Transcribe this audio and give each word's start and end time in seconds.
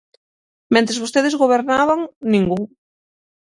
Mentres 0.73 1.01
vostedes 1.03 1.39
gobernaban, 1.43 1.99
ningún. 2.33 2.61